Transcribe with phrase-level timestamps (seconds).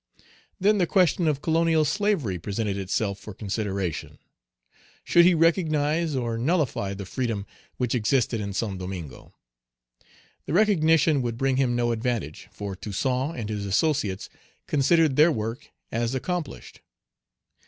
[0.59, 4.17] Then the question of colonial slavery presented itself for consideration.
[5.03, 7.45] Should he recognize or nullify the freedom
[7.77, 9.35] which existed in Saint Domingo?
[10.47, 14.27] The recognition would bring him no advantage, for Toussaint and his associates
[14.65, 16.81] considered their work as accomplished.